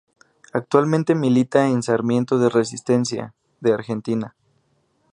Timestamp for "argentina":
3.73-4.35